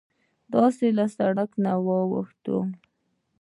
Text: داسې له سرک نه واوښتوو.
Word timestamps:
داسې 0.53 0.85
له 0.97 1.05
سرک 1.15 1.51
نه 1.63 1.71
واوښتوو. 1.85 2.61